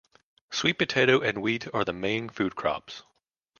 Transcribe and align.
Sweet 0.49 0.79
potato 0.79 1.21
and 1.21 1.43
wheat 1.43 1.67
are 1.75 1.85
the 1.85 1.93
main 1.93 2.27
food 2.27 2.55
crops. 2.55 3.03